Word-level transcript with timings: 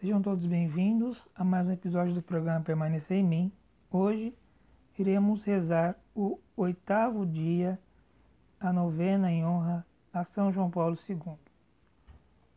Sejam 0.00 0.22
todos 0.22 0.46
bem-vindos 0.46 1.18
a 1.34 1.42
mais 1.42 1.66
um 1.66 1.72
episódio 1.72 2.14
do 2.14 2.22
programa 2.22 2.64
Permanecer 2.64 3.16
em 3.16 3.24
Mim. 3.24 3.52
Hoje 3.90 4.32
iremos 4.96 5.42
rezar 5.42 5.98
o 6.14 6.38
oitavo 6.56 7.26
dia, 7.26 7.76
a 8.60 8.72
novena 8.72 9.28
em 9.28 9.44
honra 9.44 9.84
a 10.12 10.22
São 10.22 10.52
João 10.52 10.70
Paulo 10.70 10.96
II. 11.08 11.34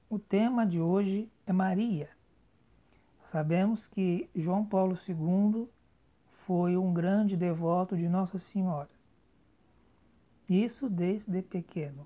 O 0.07 0.19
tema 0.19 0.67
de 0.67 0.79
hoje 0.79 1.27
é 1.47 1.51
Maria. 1.51 2.11
Sabemos 3.31 3.87
que 3.87 4.29
João 4.35 4.63
Paulo 4.63 4.95
II 5.09 5.67
foi 6.45 6.77
um 6.77 6.93
grande 6.93 7.35
devoto 7.35 7.97
de 7.97 8.07
Nossa 8.07 8.37
Senhora. 8.37 8.91
Isso 10.47 10.87
desde 10.87 11.41
pequeno. 11.41 12.05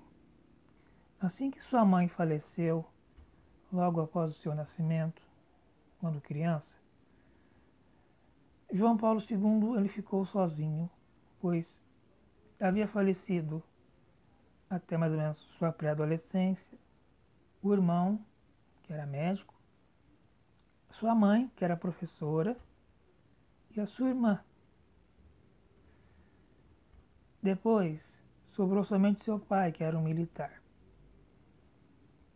Assim 1.20 1.50
que 1.50 1.62
sua 1.62 1.84
mãe 1.84 2.08
faleceu, 2.08 2.86
logo 3.70 4.00
após 4.00 4.34
o 4.34 4.40
seu 4.40 4.54
nascimento, 4.54 5.25
quando 5.98 6.20
criança, 6.20 6.76
João 8.72 8.96
Paulo 8.96 9.20
II 9.20 9.78
ele 9.78 9.88
ficou 9.88 10.24
sozinho, 10.26 10.90
pois 11.40 11.76
havia 12.60 12.88
falecido 12.88 13.62
até 14.68 14.96
mais 14.96 15.12
ou 15.12 15.18
menos 15.18 15.38
sua 15.58 15.72
pré-adolescência, 15.72 16.78
o 17.62 17.72
irmão, 17.72 18.24
que 18.82 18.92
era 18.92 19.06
médico, 19.06 19.54
sua 20.90 21.14
mãe, 21.14 21.50
que 21.54 21.64
era 21.64 21.76
professora, 21.76 22.56
e 23.70 23.80
a 23.80 23.86
sua 23.86 24.08
irmã. 24.08 24.42
Depois, 27.42 28.00
sobrou 28.50 28.82
somente 28.82 29.22
seu 29.22 29.38
pai, 29.38 29.70
que 29.70 29.84
era 29.84 29.96
um 29.96 30.02
militar. 30.02 30.62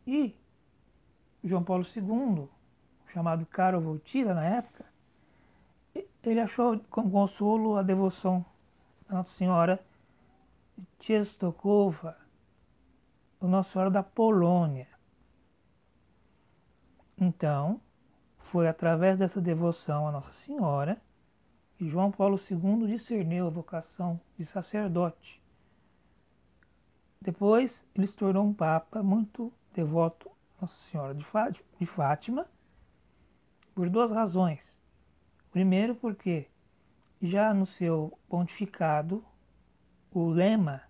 E 0.07 0.37
João 1.43 1.65
Paulo 1.65 1.85
II, 1.85 2.49
chamado 3.13 3.47
Caro 3.47 3.81
Voltila 3.81 4.35
na 4.35 4.45
época, 4.45 4.85
ele 6.23 6.41
achou 6.41 6.79
com 6.91 7.11
consolo 7.11 7.77
a 7.77 7.83
devoção 7.83 8.45
da 9.09 9.17
Nossa 9.17 9.33
Senhora 9.33 9.81
Częstochowa, 10.99 12.17
o 13.41 13.47
Nossa 13.47 13.73
Senhora 13.73 13.91
da 13.91 14.03
Polônia. 14.03 14.89
Então, 17.19 17.81
foi 18.39 18.69
através 18.69 19.19
dessa 19.19 19.41
devoção 19.41 20.07
a 20.07 20.13
Nossa 20.13 20.33
Senhora 20.33 21.01
que 21.77 21.89
João 21.89 22.11
Paulo 22.11 22.39
II 22.51 22.87
discerniu 22.87 23.47
a 23.47 23.51
vocação 23.51 24.21
de 24.39 24.45
sacerdote. 24.45 25.41
Depois, 27.21 27.87
ele 27.95 28.07
se 28.07 28.15
tornou 28.15 28.45
um 28.45 28.53
papa 28.53 29.03
muito 29.03 29.53
devoto 29.75 30.31
a 30.59 30.63
Nossa 30.63 30.77
Senhora 30.91 31.15
de 31.15 31.87
Fátima, 31.87 32.47
por 33.75 33.89
duas 33.89 34.11
razões. 34.11 34.61
Primeiro, 35.51 35.95
porque 35.95 36.47
já 37.21 37.53
no 37.53 37.67
seu 37.67 38.17
pontificado, 38.29 39.25
o 40.13 40.29
lema, 40.29 40.83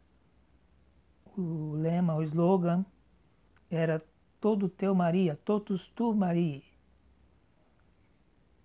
o 1.37 1.72
lema, 1.72 2.14
o 2.14 2.22
slogan 2.22 2.84
era 3.70 4.03
todo 4.41 4.69
teu 4.69 4.95
Maria, 4.95 5.39
totus 5.45 5.89
tu 5.95 6.14
Maria. 6.14 6.62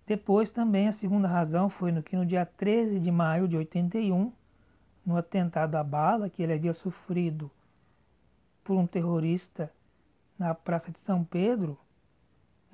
Depois 0.06 0.50
também 0.50 0.86
a 0.86 0.92
segunda 0.92 1.26
razão 1.26 1.68
foi 1.68 1.90
no 1.90 2.02
que 2.02 2.16
no 2.16 2.24
dia 2.24 2.46
13 2.46 3.00
de 3.00 3.10
maio 3.10 3.48
de 3.48 3.56
81, 3.56 4.32
no 5.04 5.16
atentado 5.16 5.74
à 5.74 5.82
bala 5.82 6.30
que 6.30 6.42
ele 6.42 6.52
havia 6.52 6.72
sofrido 6.72 7.50
por 8.62 8.76
um 8.76 8.86
terrorista 8.86 9.72
na 10.38 10.54
Praça 10.54 10.92
de 10.92 10.98
São 11.00 11.24
Pedro, 11.24 11.78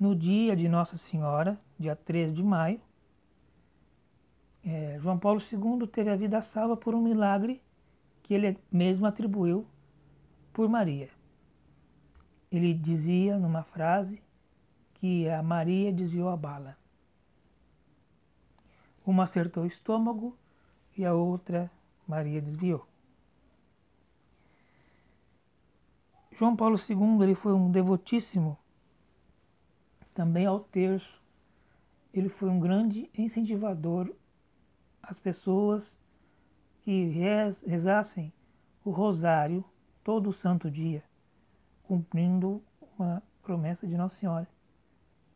no 0.03 0.13
dia 0.13 0.53
de 0.53 0.67
Nossa 0.67 0.97
Senhora, 0.97 1.57
dia 1.79 1.95
13 1.95 2.33
de 2.33 2.43
maio, 2.43 2.81
é, 4.61 4.99
João 4.99 5.17
Paulo 5.17 5.39
II 5.39 5.87
teve 5.87 6.09
a 6.09 6.15
vida 6.17 6.41
salva 6.41 6.75
por 6.75 6.93
um 6.93 7.01
milagre 7.01 7.61
que 8.21 8.33
ele 8.33 8.57
mesmo 8.69 9.05
atribuiu 9.05 9.65
por 10.51 10.67
Maria. 10.67 11.09
Ele 12.51 12.73
dizia 12.73 13.39
numa 13.39 13.63
frase 13.63 14.21
que 14.95 15.29
a 15.29 15.41
Maria 15.41 15.93
desviou 15.93 16.27
a 16.27 16.35
bala. 16.35 16.77
Uma 19.05 19.23
acertou 19.23 19.63
o 19.63 19.67
estômago 19.67 20.37
e 20.97 21.05
a 21.05 21.13
outra 21.13 21.71
Maria 22.05 22.41
desviou. 22.41 22.85
João 26.33 26.57
Paulo 26.57 26.77
II 26.77 27.23
ele 27.23 27.35
foi 27.35 27.53
um 27.53 27.71
devotíssimo 27.71 28.57
também 30.13 30.45
ao 30.45 30.59
terço. 30.59 31.21
Ele 32.13 32.29
foi 32.29 32.49
um 32.49 32.59
grande 32.59 33.09
incentivador 33.17 34.13
às 35.01 35.19
pessoas 35.19 35.97
que 36.81 37.05
rezassem 37.65 38.31
o 38.83 38.91
rosário 38.91 39.63
todo 40.03 40.29
o 40.29 40.33
santo 40.33 40.69
dia, 40.69 41.03
cumprindo 41.83 42.61
uma 42.97 43.23
promessa 43.41 43.87
de 43.87 43.97
Nossa 43.97 44.17
Senhora 44.17 44.47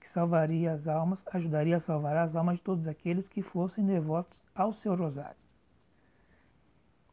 que 0.08 0.14
salvaria 0.14 0.72
as 0.72 0.88
almas, 0.88 1.22
ajudaria 1.34 1.76
a 1.76 1.82
salvar 1.82 2.16
as 2.16 2.34
almas 2.34 2.56
de 2.56 2.64
todos 2.64 2.88
aqueles 2.88 3.28
que 3.28 3.42
fossem 3.42 3.86
devotos 3.86 4.42
ao 4.56 4.72
seu 4.72 4.96
rosário. 4.96 5.36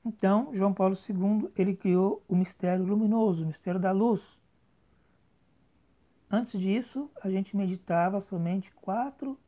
Então, 0.07 0.51
João 0.55 0.73
Paulo 0.73 0.95
II, 0.95 1.51
ele 1.57 1.75
criou 1.75 2.23
o 2.29 2.37
mistério 2.37 2.85
luminoso, 2.85 3.43
o 3.43 3.47
mistério 3.47 3.81
da 3.81 3.91
luz. 3.91 4.23
Antes 6.37 6.61
disso, 6.61 7.09
a 7.23 7.31
gente 7.31 7.57
meditava 7.57 8.21
somente 8.21 8.69
quatro 8.73 9.39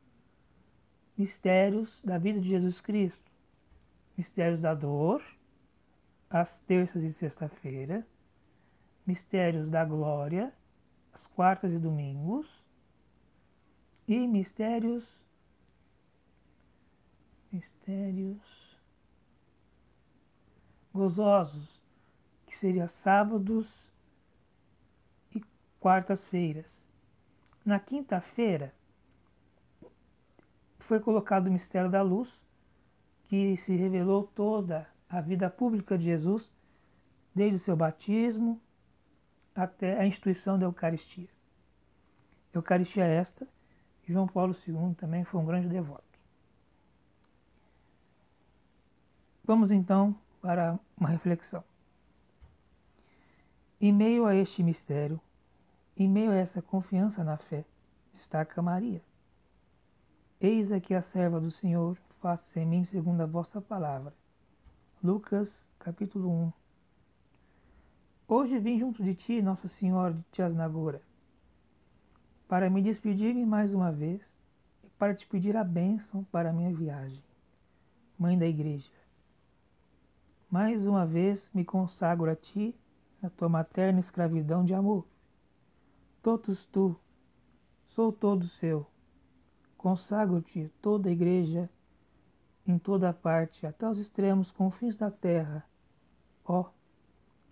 mistérios 1.17 2.01
da 2.01 2.17
vida 2.17 2.39
de 2.39 2.47
Jesus 2.47 2.79
Cristo. 2.79 3.29
Mistérios 4.17 4.61
da 4.61 4.73
dor, 4.73 5.21
às 6.29 6.59
terças 6.59 7.03
e 7.03 7.11
sexta-feira, 7.11 8.07
mistérios 9.05 9.69
da 9.69 9.83
glória, 9.83 10.53
às 11.11 11.27
quartas 11.27 11.73
e 11.73 11.77
domingos, 11.77 12.47
e 14.07 14.25
mistérios 14.25 15.21
mistérios 17.51 18.79
gozosos, 20.93 21.81
que 22.45 22.55
seria 22.55 22.87
sábados 22.87 23.86
quartas-feiras. 25.79 26.85
Na 27.65 27.79
quinta-feira 27.79 28.73
foi 30.79 30.99
colocado 30.99 31.47
o 31.47 31.51
mistério 31.51 31.89
da 31.89 32.01
luz, 32.01 32.29
que 33.25 33.57
se 33.57 33.75
revelou 33.75 34.23
toda 34.23 34.87
a 35.09 35.19
vida 35.19 35.49
pública 35.49 35.97
de 35.97 36.05
Jesus, 36.05 36.49
desde 37.35 37.57
o 37.57 37.59
seu 37.59 37.75
batismo 37.75 38.59
até 39.53 39.99
a 39.99 40.05
instituição 40.05 40.57
da 40.57 40.65
Eucaristia. 40.65 41.29
Eucaristia 42.53 43.05
esta 43.05 43.47
João 44.07 44.27
Paulo 44.27 44.55
II 44.67 44.95
também 44.95 45.25
foi 45.25 45.41
um 45.41 45.45
grande 45.45 45.67
devoto. 45.67 46.03
Vamos 49.43 49.71
então 49.71 50.15
para 50.41 50.79
uma 50.97 51.09
reflexão. 51.09 51.63
Em 53.79 53.91
meio 53.91 54.25
a 54.25 54.33
este 54.33 54.63
mistério, 54.63 55.19
em 55.97 56.07
meio 56.07 56.31
a 56.31 56.35
essa 56.35 56.61
confiança 56.61 57.23
na 57.23 57.37
fé, 57.37 57.65
destaca 58.13 58.61
Maria. 58.61 59.01
Eis 60.39 60.71
aqui 60.71 60.93
a 60.93 61.01
serva 61.01 61.39
do 61.41 61.51
Senhor, 61.51 61.97
faça 62.21 62.59
em 62.59 62.65
mim 62.65 62.85
segundo 62.85 63.21
a 63.21 63.25
vossa 63.25 63.59
palavra. 63.59 64.13
Lucas, 65.03 65.65
capítulo 65.79 66.29
1. 66.29 66.53
Hoje 68.27 68.59
vim 68.59 68.77
junto 68.77 69.03
de 69.03 69.15
ti, 69.15 69.41
Nossa 69.41 69.67
Senhora 69.67 70.13
de 70.13 70.23
Tiasnagora 70.31 71.01
para 72.47 72.69
me 72.69 72.81
despedir-me 72.81 73.45
mais 73.45 73.73
uma 73.73 73.91
vez 73.91 74.37
e 74.83 74.89
para 74.91 75.13
te 75.13 75.27
pedir 75.27 75.57
a 75.57 75.63
bênção 75.63 76.23
para 76.25 76.49
a 76.49 76.53
minha 76.53 76.73
viagem. 76.73 77.21
Mãe 78.17 78.37
da 78.37 78.47
Igreja, 78.47 78.89
mais 80.49 80.87
uma 80.87 81.05
vez 81.05 81.51
me 81.53 81.65
consagro 81.65 82.31
a 82.31 82.35
ti 82.35 82.73
na 83.21 83.29
tua 83.29 83.49
materna 83.49 83.99
escravidão 83.99 84.63
de 84.63 84.73
amor. 84.73 85.05
Todos 86.21 86.65
tu, 86.65 86.95
sou 87.89 88.11
todo 88.11 88.47
seu. 88.47 88.85
Consagro-te 89.77 90.71
toda 90.81 91.09
a 91.09 91.11
Igreja 91.11 91.69
em 92.67 92.77
toda 92.77 93.13
parte, 93.13 93.65
até 93.65 93.89
os 93.89 93.97
extremos 93.97 94.51
confins 94.51 94.97
da 94.97 95.09
terra. 95.09 95.65
Ó, 96.43 96.65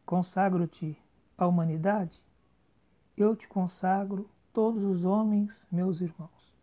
consagro-te 0.06 0.98
a 1.38 1.48
humanidade, 1.48 2.22
eu 3.16 3.36
te 3.36 3.48
consagro 3.48 4.30
todos 4.52 4.84
os 4.84 5.06
homens, 5.06 5.66
meus 5.72 6.02
irmãos, 6.02 6.54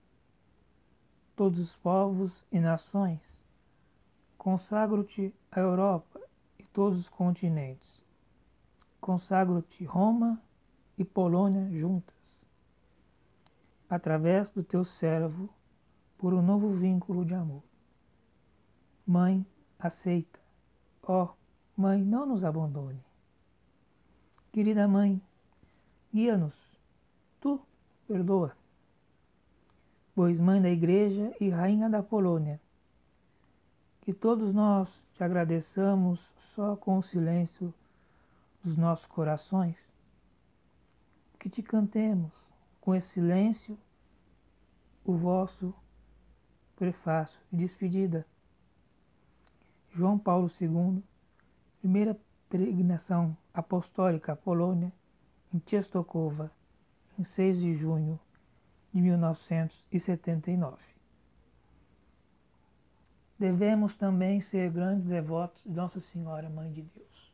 todos 1.35 1.59
os 1.59 1.75
povos 1.77 2.45
e 2.53 2.61
nações, 2.61 3.21
consagro-te 4.37 5.35
a 5.51 5.61
Europa 5.61 6.21
e 6.59 6.65
todos 6.65 6.99
os 6.99 7.09
continentes, 7.09 8.03
consagro-te 9.01 9.85
Roma 9.85 10.41
e 10.99 11.05
Polônia 11.05 11.69
juntas. 11.71 12.15
através 13.89 14.51
do 14.51 14.63
teu 14.63 14.85
servo, 14.85 15.51
por 16.17 16.33
um 16.33 16.41
novo 16.41 16.71
vínculo 16.71 17.27
de 17.27 17.35
amor. 17.35 17.63
Mãe, 19.07 19.45
aceita. 19.79 20.41
Ó, 21.03 21.25
oh, 21.25 21.29
Mãe, 21.77 22.03
não 22.03 22.25
nos 22.25 22.43
abandone. 22.43 23.05
Querida 24.51 24.89
Mãe, 24.89 25.21
guia-nos. 26.15 26.55
Tu, 27.39 27.61
perdoa. 28.09 28.57
Pois 30.15 30.41
Mãe 30.41 30.63
da 30.63 30.71
Igreja 30.71 31.35
e 31.39 31.51
Rainha 31.51 31.91
da 31.91 32.03
Polônia, 32.03 32.59
que 34.01 34.15
todos 34.15 34.55
nós 34.55 35.03
te 35.15 35.23
agradeçamos 35.23 36.21
só 36.55 36.77
com 36.77 36.97
o 36.97 37.03
silêncio 37.03 37.75
dos 38.65 38.79
nossos 38.79 39.07
corações, 39.07 39.92
que 41.43 41.51
te 41.51 41.61
cantemos 41.61 42.31
com 42.81 42.95
esse 42.95 43.15
silêncio 43.15 43.77
o 45.05 45.17
vosso 45.17 45.75
prefácio 46.77 47.41
de 47.51 47.59
despedida. 47.59 48.25
João 49.91 50.17
Paulo 50.17 50.49
II, 50.61 51.03
primeira 51.81 52.17
peregrinação 52.49 53.37
apostólica 53.53 54.35
à 54.35 54.37
Polônia, 54.37 54.93
em 55.53 55.59
Częstochowa, 55.59 56.49
em 57.19 57.25
6 57.25 57.59
de 57.59 57.75
junho 57.75 58.21
de 58.95 59.01
1979. 59.01 60.77
Devemos 63.37 63.97
também 63.97 64.41
ser 64.41 64.71
grandes 64.71 65.07
devotos 65.07 65.61
de 65.65 65.73
Nossa 65.73 65.99
Senhora, 65.99 66.49
Mãe 66.49 66.71
de 66.71 66.83
Deus. 66.83 67.33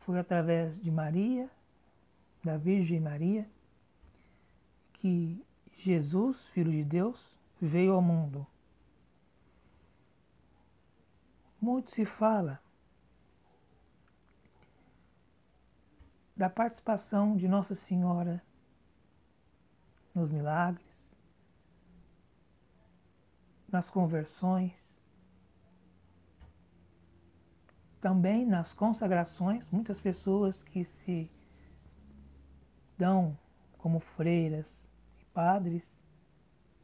Foi 0.00 0.18
através 0.18 0.76
de 0.82 0.90
Maria, 0.90 1.48
da 2.42 2.56
Virgem 2.56 3.00
Maria, 3.00 3.48
que 4.94 5.44
Jesus, 5.78 6.44
Filho 6.48 6.72
de 6.72 6.84
Deus, 6.84 7.36
veio 7.60 7.92
ao 7.92 8.02
mundo. 8.02 8.46
Muito 11.60 11.92
se 11.92 12.04
fala 12.04 12.60
da 16.36 16.50
participação 16.50 17.36
de 17.36 17.46
Nossa 17.46 17.74
Senhora 17.74 18.42
nos 20.14 20.30
milagres, 20.30 21.10
nas 23.68 23.88
conversões, 23.88 24.72
também 28.00 28.44
nas 28.44 28.72
consagrações, 28.72 29.64
muitas 29.70 30.00
pessoas 30.00 30.62
que 30.64 30.84
se 30.84 31.30
dão 33.02 33.36
como 33.78 33.98
freiras 33.98 34.78
e 35.20 35.24
padres 35.34 35.82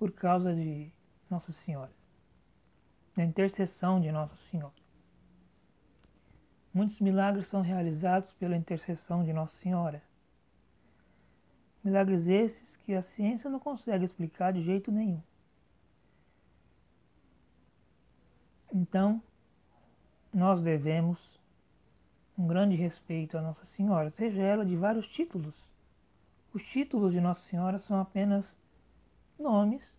por 0.00 0.10
causa 0.10 0.52
de 0.52 0.90
Nossa 1.30 1.52
Senhora, 1.52 1.92
da 3.16 3.24
intercessão 3.24 4.00
de 4.00 4.10
Nossa 4.10 4.34
Senhora. 4.34 4.74
Muitos 6.74 7.00
milagres 7.00 7.46
são 7.46 7.60
realizados 7.60 8.32
pela 8.32 8.56
intercessão 8.56 9.22
de 9.22 9.32
Nossa 9.32 9.56
Senhora. 9.58 10.02
Milagres 11.84 12.26
esses 12.26 12.74
que 12.78 12.94
a 12.94 13.02
ciência 13.02 13.48
não 13.48 13.60
consegue 13.60 14.04
explicar 14.04 14.52
de 14.52 14.60
jeito 14.60 14.90
nenhum. 14.90 15.22
Então, 18.72 19.22
nós 20.34 20.60
devemos 20.62 21.40
um 22.36 22.48
grande 22.48 22.74
respeito 22.74 23.38
a 23.38 23.40
Nossa 23.40 23.64
Senhora, 23.64 24.10
seja 24.10 24.42
ela 24.42 24.66
de 24.66 24.74
vários 24.74 25.06
títulos. 25.06 25.67
Os 26.52 26.62
títulos 26.64 27.12
de 27.12 27.20
Nossa 27.20 27.42
Senhora 27.48 27.78
são 27.78 28.00
apenas 28.00 28.56
nomes 29.38 29.92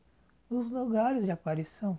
dos 0.49 0.69
lugares 0.71 1.23
de 1.23 1.31
aparição. 1.31 1.97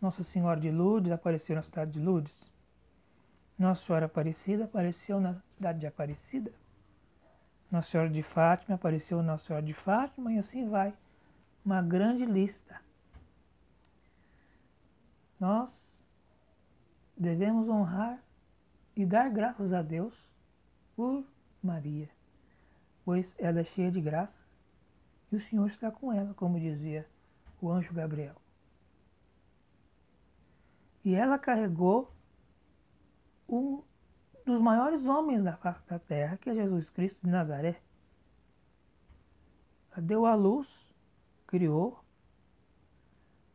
Nossa 0.00 0.22
Senhora 0.22 0.58
de 0.58 0.70
Lourdes 0.70 1.12
apareceu 1.12 1.56
na 1.56 1.62
cidade 1.62 1.92
de 1.92 2.00
Lourdes. 2.00 2.50
Nossa 3.58 3.84
Senhora 3.84 4.06
Aparecida 4.06 4.64
apareceu 4.64 5.20
na 5.20 5.34
cidade 5.56 5.80
de 5.80 5.86
Aparecida. 5.86 6.50
Nossa 7.70 7.90
Senhora 7.90 8.08
de 8.08 8.22
Fátima 8.22 8.76
apareceu 8.76 9.22
Nossa 9.22 9.44
Senhora 9.44 9.64
de 9.64 9.74
Fátima 9.74 10.32
e 10.32 10.38
assim 10.38 10.68
vai. 10.68 10.94
Uma 11.62 11.82
grande 11.82 12.24
lista. 12.24 12.80
Nós 15.38 15.94
devemos 17.16 17.68
honrar 17.68 18.18
e 18.96 19.04
dar 19.04 19.28
graças 19.28 19.72
a 19.74 19.82
Deus 19.82 20.14
por 20.96 21.22
Maria, 21.62 22.08
pois 23.10 23.34
ela 23.40 23.58
é 23.58 23.64
cheia 23.64 23.90
de 23.90 24.00
graça 24.00 24.40
e 25.32 25.36
o 25.36 25.40
Senhor 25.40 25.66
está 25.66 25.90
com 25.90 26.12
ela, 26.12 26.32
como 26.34 26.60
dizia 26.60 27.04
o 27.60 27.68
anjo 27.68 27.92
Gabriel. 27.92 28.36
E 31.04 31.12
ela 31.12 31.36
carregou 31.36 32.14
um 33.48 33.82
dos 34.46 34.60
maiores 34.60 35.04
homens 35.06 35.42
da 35.42 35.56
face 35.56 35.84
da 35.88 35.98
terra, 35.98 36.36
que 36.36 36.50
é 36.50 36.54
Jesus 36.54 36.88
Cristo 36.88 37.18
de 37.24 37.32
Nazaré. 37.32 37.82
Deu 39.96 40.24
a 40.24 40.36
luz, 40.36 40.68
criou 41.48 41.98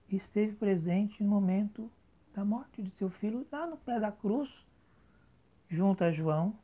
e 0.09 0.17
esteve 0.17 0.51
presente 0.57 1.23
no 1.23 1.29
momento 1.29 1.89
da 2.33 2.43
morte 2.43 2.83
de 2.83 2.89
seu 2.89 3.09
filho, 3.09 3.47
lá 3.49 3.65
no 3.65 3.77
pé 3.77 4.01
da 4.01 4.11
cruz, 4.11 4.49
junto 5.69 6.03
a 6.03 6.11
João. 6.11 6.59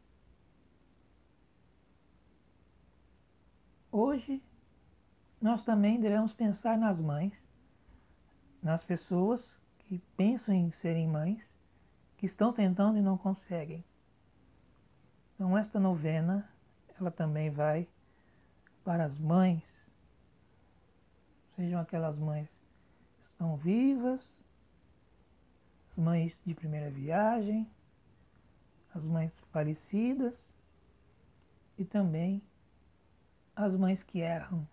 Hoje, 3.92 4.42
nós 5.42 5.66
também 5.66 6.00
devemos 6.00 6.32
pensar 6.34 6.78
nas 6.78 7.02
mães, 7.02 7.34
nas 8.64 8.86
pessoas 8.86 9.54
que 9.80 10.00
pensam 10.16 10.56
em 10.56 10.72
serem 10.72 11.10
mães, 11.10 11.54
que 12.16 12.26
estão 12.26 12.54
tentando 12.54 12.98
e 12.98 13.02
não 13.02 13.18
conseguem. 13.18 13.84
Então 15.36 15.58
esta 15.58 15.78
novena, 15.78 16.50
ela 16.98 17.12
também 17.12 17.50
vai 17.50 17.86
para 18.84 19.04
as 19.04 19.18
mães, 19.18 19.64
sejam 21.56 21.82
aquelas 21.82 22.18
mães 22.18 22.48
que 23.18 23.26
estão 23.26 23.58
vivas, 23.58 24.34
as 25.90 25.98
mães 25.98 26.40
de 26.46 26.54
primeira 26.54 26.90
viagem, 26.90 27.70
as 28.96 29.04
mães 29.04 29.38
falecidas 29.52 30.50
e 31.78 31.84
também 31.84 32.42
as 33.62 33.76
mães 33.76 34.02
que 34.02 34.20
erram, 34.20 34.68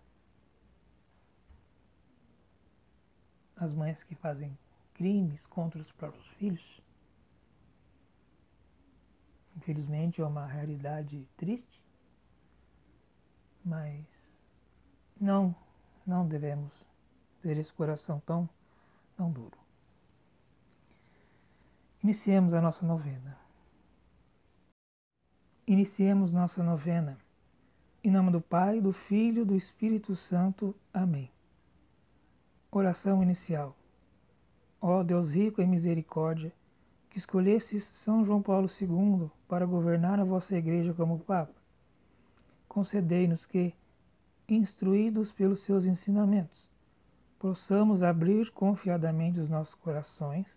as 3.55 3.71
mães 3.71 4.03
que 4.03 4.15
fazem 4.15 4.57
crimes 4.95 5.45
contra 5.45 5.79
os 5.79 5.91
próprios 5.91 6.25
filhos. 6.29 6.81
Infelizmente 9.55 10.21
é 10.21 10.25
uma 10.25 10.45
realidade 10.45 11.27
triste, 11.37 11.83
mas 13.63 14.05
não, 15.19 15.55
não 16.05 16.27
devemos 16.27 16.83
ter 17.41 17.57
esse 17.57 17.71
coração 17.71 18.19
tão, 18.21 18.49
tão 19.15 19.31
duro. 19.31 19.57
Iniciemos 22.01 22.53
a 22.53 22.61
nossa 22.61 22.83
novena. 22.85 23.37
Iniciemos 25.67 26.31
nossa 26.31 26.63
novena. 26.63 27.17
Em 28.01 28.09
nome 28.09 28.31
do 28.31 28.39
Pai, 28.39 28.79
do 28.79 28.93
Filho 28.93 29.41
e 29.41 29.45
do 29.45 29.57
Espírito 29.57 30.15
Santo. 30.15 30.73
Amém. 30.93 31.29
Oração 32.71 33.21
inicial. 33.21 33.75
Ó 34.81 35.03
Deus 35.03 35.33
rico 35.33 35.61
em 35.61 35.67
misericórdia, 35.67 36.53
que 37.09 37.17
escolhesses 37.17 37.83
São 37.83 38.23
João 38.23 38.41
Paulo 38.41 38.69
II 38.79 39.29
para 39.49 39.65
governar 39.65 40.17
a 40.17 40.23
vossa 40.23 40.55
Igreja 40.55 40.93
como 40.93 41.19
Papa. 41.19 41.53
Concedei-nos 42.69 43.45
que, 43.45 43.73
instruídos 44.47 45.33
pelos 45.33 45.59
seus 45.63 45.83
ensinamentos, 45.83 46.65
possamos 47.37 48.01
abrir 48.01 48.49
confiadamente 48.51 49.41
os 49.41 49.49
nossos 49.49 49.75
corações 49.75 50.55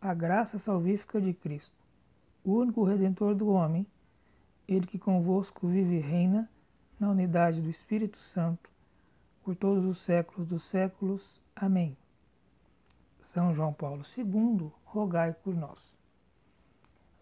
à 0.00 0.14
graça 0.14 0.60
salvífica 0.60 1.20
de 1.20 1.34
Cristo, 1.34 1.76
o 2.44 2.52
único 2.52 2.84
Redentor 2.84 3.34
do 3.34 3.48
homem, 3.48 3.84
ele 4.68 4.86
que 4.86 4.96
convosco 4.96 5.66
vive 5.66 5.96
e 5.96 6.00
reina 6.00 6.48
na 6.98 7.10
unidade 7.10 7.60
do 7.60 7.70
Espírito 7.70 8.18
Santo, 8.18 8.70
por 9.42 9.54
todos 9.54 9.84
os 9.84 10.02
séculos 10.04 10.48
dos 10.48 10.64
séculos. 10.64 11.40
Amém. 11.54 11.96
São 13.20 13.54
João 13.54 13.72
Paulo 13.72 14.02
II, 14.16 14.70
rogai 14.84 15.32
por 15.32 15.54
nós. 15.54 15.78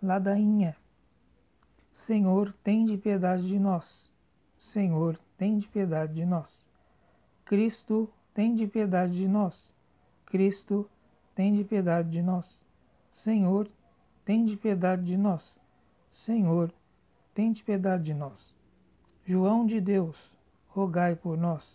Ladainha. 0.02 0.76
Senhor, 1.92 2.54
tem 2.62 2.85
de 2.85 2.97
piedade 2.97 3.47
de 3.47 3.59
nós. 3.59 4.11
Senhor, 4.59 5.18
tem 5.37 5.59
de 5.59 5.68
piedade 5.68 6.14
de 6.14 6.25
nós. 6.25 6.50
Cristo, 7.45 8.11
tem 8.35 8.54
de 8.54 8.66
piedade 8.66 9.16
de 9.16 9.28
nós. 9.28 9.73
Cristo, 10.26 10.88
tem 11.35 11.54
de 11.54 11.64
piedade 11.64 12.11
de 12.11 12.23
nós. 12.23 12.61
Senhor, 13.11 13.71
tem 14.25 14.45
de 14.45 14.56
piedade 14.56 15.04
de 15.04 15.16
nós. 15.16 15.54
Senhor, 16.12 16.73
tem 17.35 17.52
de 17.52 17.62
piedade 17.62 18.04
de 18.04 18.14
nós. 18.14 18.55
João 19.28 19.66
de 19.66 19.80
Deus, 19.80 20.16
rogai 20.68 21.16
por 21.16 21.37
nós. 21.37 21.68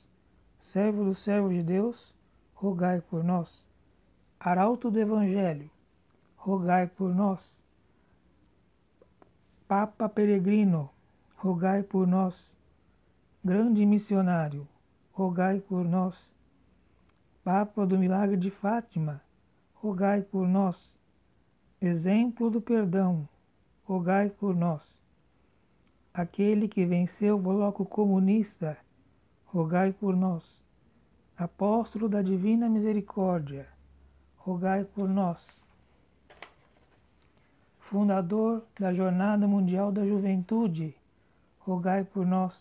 Servo 0.57 1.03
do 1.03 1.13
servo 1.13 1.49
de 1.49 1.61
Deus, 1.61 2.15
rogai 2.53 3.01
por 3.01 3.25
nós. 3.25 3.61
Arauto 4.39 4.89
do 4.89 4.97
Evangelho, 4.97 5.69
rogai 6.37 6.87
por 6.87 7.13
nós. 7.13 7.41
Papa 9.67 10.07
Peregrino, 10.07 10.89
rogai 11.35 11.83
por 11.83 12.07
nós. 12.07 12.49
Grande 13.43 13.85
missionário, 13.85 14.65
rogai 15.11 15.59
por 15.59 15.83
nós. 15.83 16.17
Papa 17.43 17.85
do 17.85 17.99
Milagre 17.99 18.37
de 18.37 18.49
Fátima, 18.49 19.21
rogai 19.73 20.21
por 20.21 20.47
nós. 20.47 20.77
Exemplo 21.81 22.49
do 22.49 22.61
perdão, 22.61 23.27
rogai 23.83 24.29
por 24.29 24.55
nós. 24.55 25.00
Aquele 26.13 26.67
que 26.67 26.85
venceu 26.85 27.37
o 27.37 27.41
bloco 27.41 27.85
comunista, 27.85 28.77
rogai 29.45 29.91
por 29.93 30.15
nós. 30.15 30.43
Apóstolo 31.37 32.09
da 32.09 32.21
Divina 32.21 32.69
Misericórdia, 32.69 33.67
rogai 34.37 34.83
por 34.83 35.07
nós 35.07 35.39
fundador 37.91 38.63
da 38.79 38.93
Jornada 38.93 39.45
Mundial 39.45 39.91
da 39.91 40.07
Juventude, 40.07 40.95
rogai 41.59 42.05
por 42.05 42.25
nós. 42.25 42.53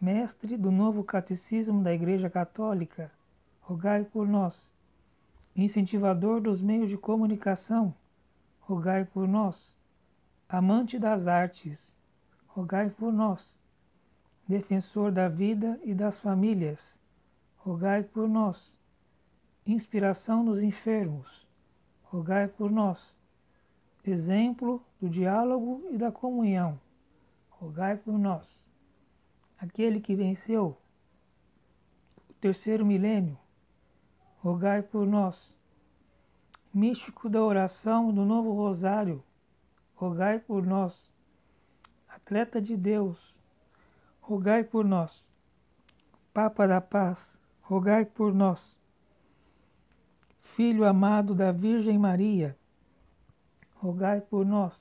Mestre 0.00 0.56
do 0.56 0.70
novo 0.70 1.02
Catecismo 1.02 1.82
da 1.82 1.92
Igreja 1.92 2.30
Católica, 2.30 3.10
rogai 3.60 4.04
por 4.04 4.28
nós. 4.28 4.54
Incentivador 5.56 6.40
dos 6.40 6.62
meios 6.62 6.88
de 6.88 6.96
comunicação, 6.96 7.92
rogai 8.60 9.04
por 9.04 9.26
nós. 9.26 9.56
Amante 10.48 11.00
das 11.00 11.26
artes, 11.26 11.92
rogai 12.54 12.90
por 12.90 13.12
nós. 13.12 13.46
Defensor 14.46 15.10
da 15.10 15.28
vida 15.28 15.80
e 15.82 15.94
das 15.94 16.18
famílias, 16.20 16.96
rogai 17.56 18.02
por 18.02 18.28
nós. 18.28 18.72
Inspiração 19.66 20.44
dos 20.44 20.62
enfermos, 20.62 21.46
rogai 22.04 22.48
por 22.48 22.70
nós 22.70 23.14
exemplo 24.10 24.84
do 25.00 25.08
diálogo 25.08 25.86
e 25.90 25.96
da 25.96 26.12
comunhão. 26.12 26.78
Rogai 27.50 27.96
por 27.96 28.18
nós. 28.18 28.46
Aquele 29.58 30.00
que 30.00 30.14
venceu 30.14 30.76
o 32.28 32.34
terceiro 32.34 32.84
milênio, 32.84 33.38
rogai 34.42 34.82
por 34.82 35.06
nós. 35.06 35.52
Místico 36.72 37.30
da 37.30 37.42
oração 37.42 38.12
do 38.12 38.24
novo 38.24 38.52
rosário, 38.52 39.22
rogai 39.94 40.38
por 40.40 40.66
nós. 40.66 41.13
Atleta 42.14 42.60
de 42.60 42.76
Deus, 42.76 43.34
rogai 44.20 44.62
por 44.62 44.84
nós. 44.84 45.28
Papa 46.32 46.66
da 46.66 46.80
Paz, 46.80 47.36
rogai 47.60 48.04
por 48.04 48.32
nós. 48.32 48.76
Filho 50.40 50.84
amado 50.84 51.34
da 51.34 51.50
Virgem 51.50 51.98
Maria, 51.98 52.56
rogai 53.74 54.20
por 54.20 54.46
nós. 54.46 54.72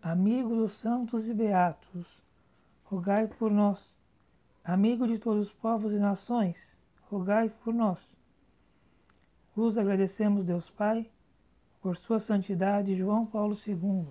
Amigo 0.00 0.54
dos 0.54 0.74
santos 0.74 1.28
e 1.28 1.34
beatos, 1.34 2.06
rogai 2.84 3.26
por 3.26 3.50
nós. 3.50 3.84
Amigo 4.62 5.08
de 5.08 5.18
todos 5.18 5.48
os 5.48 5.52
povos 5.54 5.92
e 5.92 5.98
nações, 5.98 6.56
rogai 7.10 7.50
por 7.64 7.74
nós. 7.74 7.98
Vos 9.56 9.76
agradecemos, 9.76 10.46
Deus 10.46 10.70
Pai, 10.70 11.10
por 11.82 11.96
sua 11.96 12.20
santidade, 12.20 12.96
João 12.96 13.26
Paulo 13.26 13.58
II. 13.66 14.06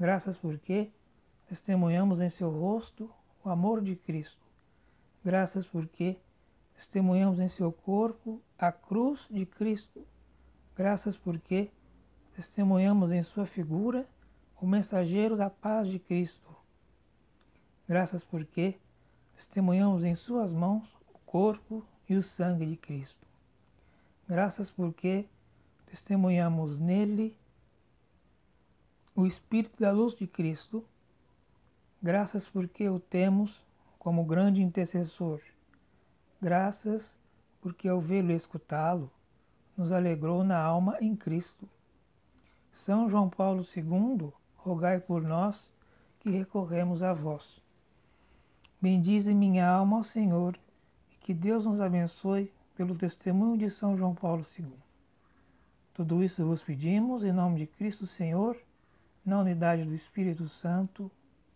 Graças 0.00 0.38
porque 0.38 0.90
testemunhamos 1.46 2.20
em 2.20 2.30
seu 2.30 2.50
rosto 2.50 3.10
o 3.44 3.50
amor 3.50 3.82
de 3.82 3.94
Cristo. 3.96 4.42
Graças 5.24 5.66
porque 5.66 6.16
testemunhamos 6.74 7.38
em 7.38 7.48
seu 7.48 7.72
corpo 7.72 8.40
a 8.58 8.72
cruz 8.72 9.26
de 9.30 9.46
Cristo. 9.46 10.06
Graças 10.76 11.16
porque 11.16 11.70
testemunhamos 12.34 13.12
em 13.12 13.22
sua 13.22 13.46
figura 13.46 14.06
o 14.60 14.66
mensageiro 14.66 15.36
da 15.36 15.50
paz 15.50 15.88
de 15.88 15.98
Cristo. 15.98 16.54
Graças 17.86 18.24
porque 18.24 18.78
testemunhamos 19.36 20.04
em 20.04 20.14
suas 20.14 20.52
mãos 20.52 20.84
o 21.12 21.18
corpo 21.26 21.84
e 22.08 22.16
o 22.16 22.22
sangue 22.22 22.66
de 22.66 22.76
Cristo. 22.76 23.26
Graças 24.26 24.70
porque 24.70 25.26
testemunhamos 25.86 26.78
nele 26.78 27.36
o 29.14 29.26
Espírito 29.26 29.80
da 29.80 29.92
luz 29.92 30.16
de 30.16 30.26
Cristo. 30.26 30.84
Graças 32.04 32.46
porque 32.46 32.86
o 32.86 33.00
temos 33.00 33.64
como 33.98 34.26
grande 34.26 34.60
intercessor. 34.60 35.40
Graças 36.38 37.10
porque 37.62 37.88
ao 37.88 37.98
vê-lo 37.98 38.30
e 38.30 38.36
escutá-lo, 38.36 39.10
nos 39.74 39.90
alegrou 39.90 40.44
na 40.44 40.58
alma 40.58 40.98
em 41.00 41.16
Cristo. 41.16 41.66
São 42.74 43.08
João 43.08 43.30
Paulo 43.30 43.64
II, 43.74 44.30
rogai 44.54 45.00
por 45.00 45.22
nós 45.22 45.72
que 46.20 46.28
recorremos 46.28 47.02
a 47.02 47.14
vós. 47.14 47.58
Bendize 48.78 49.32
minha 49.32 49.66
alma 49.66 49.96
ao 49.96 50.04
Senhor 50.04 50.58
e 51.10 51.16
que 51.24 51.32
Deus 51.32 51.64
nos 51.64 51.80
abençoe 51.80 52.52
pelo 52.76 52.94
testemunho 52.94 53.56
de 53.56 53.70
São 53.70 53.96
João 53.96 54.14
Paulo 54.14 54.44
II. 54.58 54.74
Tudo 55.94 56.22
isso 56.22 56.44
vos 56.44 56.62
pedimos 56.62 57.24
em 57.24 57.32
nome 57.32 57.60
de 57.60 57.66
Cristo 57.66 58.06
Senhor, 58.06 58.58
na 59.24 59.40
unidade 59.40 59.84
do 59.84 59.94
Espírito 59.94 60.50
Santo. 60.50 61.10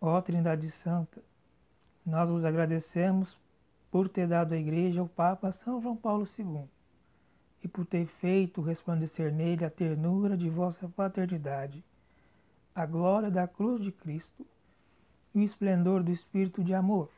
Ó 0.00 0.20
Trindade 0.20 0.70
Santa, 0.70 1.20
nós 2.06 2.30
vos 2.30 2.44
agradecemos 2.44 3.36
por 3.90 4.08
ter 4.08 4.28
dado 4.28 4.52
à 4.52 4.56
Igreja 4.56 5.02
o 5.02 5.08
Papa 5.08 5.50
São 5.50 5.82
João 5.82 5.96
Paulo 5.96 6.24
II 6.38 6.68
e 7.64 7.66
por 7.66 7.84
ter 7.84 8.06
feito 8.06 8.62
resplandecer 8.62 9.32
nele 9.32 9.64
a 9.64 9.70
ternura 9.70 10.36
de 10.36 10.48
vossa 10.48 10.88
paternidade, 10.88 11.84
a 12.72 12.86
glória 12.86 13.28
da 13.28 13.48
cruz 13.48 13.82
de 13.82 13.90
Cristo 13.90 14.46
e 15.34 15.40
o 15.40 15.42
esplendor 15.42 16.04
do 16.04 16.12
Espírito 16.12 16.62
de 16.62 16.74
amor, 16.74 17.10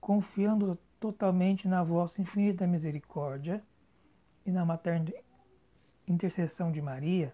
confiando 0.00 0.76
totalmente 0.98 1.68
na 1.68 1.84
vossa 1.84 2.20
infinita 2.20 2.66
misericórdia 2.66 3.62
e 4.44 4.50
na 4.50 4.64
materna 4.64 5.12
intercessão 6.08 6.72
de 6.72 6.82
Maria, 6.82 7.32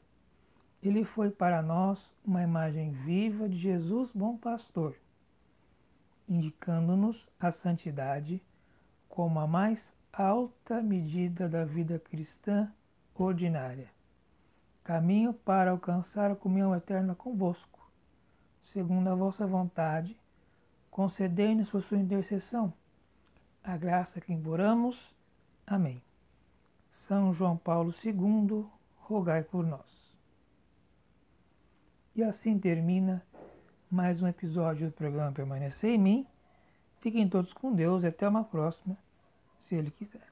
ele 0.83 1.05
foi 1.05 1.31
para 1.31 1.61
nós 1.61 1.99
uma 2.25 2.43
imagem 2.43 2.93
viva 2.93 3.49
de 3.49 3.57
Jesus 3.57 4.11
bom 4.13 4.37
pastor, 4.37 4.95
indicando-nos 6.29 7.29
a 7.39 7.51
santidade 7.51 8.41
como 9.09 9.41
a 9.41 9.47
mais 9.47 9.97
alta 10.13 10.81
medida 10.81 11.49
da 11.49 11.65
vida 11.65 11.99
cristã 11.99 12.73
ordinária. 13.15 13.89
Caminho 14.85 15.35
para 15.35 15.73
alcançar 15.73 16.31
a 16.31 16.37
comunhão 16.37 16.75
eterna 16.75 17.15
convosco, 17.15 17.91
segundo 18.73 19.09
a 19.09 19.15
vossa 19.15 19.47
vontade, 19.47 20.19
concedei-nos 20.91 21.71
por 21.71 21.83
sua 21.83 21.99
intercessão 21.99 22.73
a 23.63 23.77
graça 23.77 24.21
que 24.21 24.33
imploramos. 24.33 25.15
Amém. 25.67 26.03
São 26.91 27.35
João 27.35 27.57
Paulo 27.57 27.93
II, 28.03 28.67
rogai 28.97 29.43
por 29.43 29.67
nós. 29.67 29.98
E 32.19 32.23
assim 32.25 32.59
termina 32.59 33.23
mais 33.89 34.21
um 34.21 34.27
episódio 34.27 34.89
do 34.89 34.93
programa 34.93 35.31
Permanecer 35.31 35.91
em 35.91 35.99
Mim. 35.99 36.27
Fiquem 37.01 37.29
todos 37.29 37.53
com 37.53 37.73
Deus 37.73 38.03
e 38.03 38.09
até 38.09 38.29
uma 38.29 38.43
próxima 38.43 38.99
se 39.69 39.77
ele 39.77 39.93
quiser. 39.93 40.28